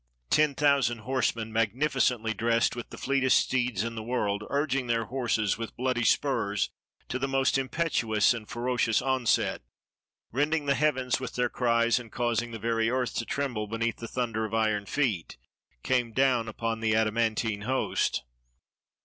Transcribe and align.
Ten 0.31 0.55
thousand 0.55 1.01
horsemen, 1.01 1.53
magnificently 1.53 2.33
dressed, 2.33 2.75
with 2.75 2.89
the 2.89 2.97
fleetest 2.97 3.37
steeds 3.37 3.83
in 3.83 3.93
the 3.93 4.01
world, 4.01 4.41
urging 4.49 4.87
their 4.87 5.05
horses 5.05 5.59
with 5.59 5.77
bloody 5.77 6.03
spurs 6.03 6.71
to 7.07 7.19
the 7.19 7.27
most 7.27 7.55
impetuous 7.55 8.33
and 8.33 8.49
furious 8.49 8.99
onset, 8.99 9.61
rending 10.31 10.65
the 10.65 10.73
heavens 10.73 11.19
with 11.19 11.35
their 11.35 11.49
cries, 11.49 11.99
and 11.99 12.11
causing 12.11 12.49
the 12.49 12.57
very 12.57 12.89
earth 12.89 13.13
to 13.13 13.25
tremble 13.27 13.67
beneath 13.67 13.97
the 13.97 14.07
thunder 14.07 14.43
of 14.43 14.55
iron 14.55 14.87
feet, 14.87 15.37
came 15.83 16.13
down 16.13 16.47
upon 16.47 16.79
the 16.79 16.95
adamantine 16.95 17.61
host. 17.65 18.23